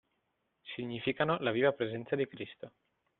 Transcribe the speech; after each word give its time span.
Significano 0.73 1.37
la 1.41 1.51
viva 1.51 1.73
presenza 1.73 2.15
di 2.15 2.27
Cristo. 2.27 2.71